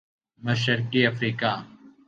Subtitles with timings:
[0.41, 1.53] مشرقی افریقہ